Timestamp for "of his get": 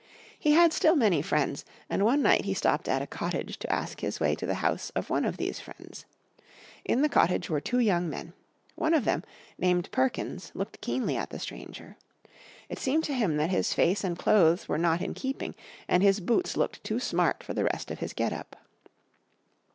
17.91-18.33